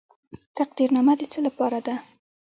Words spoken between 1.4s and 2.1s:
لپاره ده؟